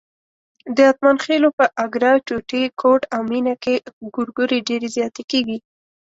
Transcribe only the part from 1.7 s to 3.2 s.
اګره، ټوټی، کوټ